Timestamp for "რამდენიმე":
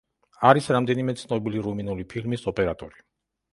0.75-1.15